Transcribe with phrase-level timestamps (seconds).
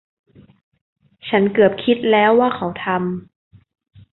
[1.29, 3.01] ฉันเกือบคิดแล้วว่าเขาทำ